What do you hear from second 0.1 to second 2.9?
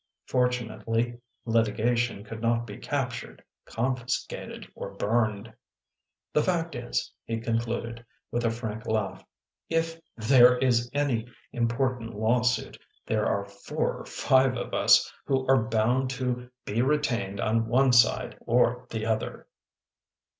Fortu nately, litigation could not be